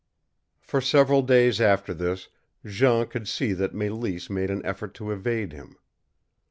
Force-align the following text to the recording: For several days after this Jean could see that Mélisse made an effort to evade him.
For 0.61 0.81
several 0.81 1.21
days 1.21 1.61
after 1.61 1.93
this 1.93 2.27
Jean 2.65 3.05
could 3.05 3.27
see 3.27 3.53
that 3.53 3.75
Mélisse 3.75 4.31
made 4.31 4.49
an 4.49 4.65
effort 4.65 4.95
to 4.95 5.11
evade 5.11 5.53
him. 5.53 5.77